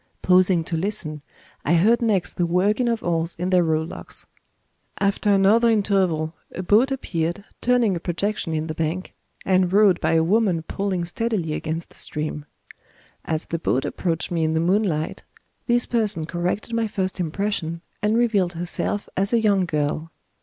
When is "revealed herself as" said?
18.17-19.33